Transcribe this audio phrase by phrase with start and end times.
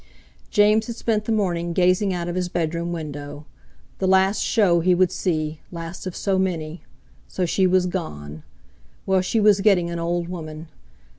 [0.49, 3.45] James had spent the morning gazing out of his bedroom window.
[3.99, 6.81] The last show he would see, last of so many!
[7.27, 8.41] So she was gone!
[9.05, 10.69] Well, she was getting an old woman.